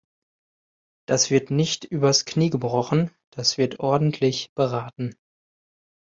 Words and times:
Das 1.05 1.29
wird 1.29 1.51
nicht 1.51 1.85
übers 1.85 2.25
Knie 2.25 2.49
gebrochen, 2.49 3.11
das 3.35 3.59
wird 3.59 3.79
ordentlich 3.79 4.51
beraten. 4.55 5.13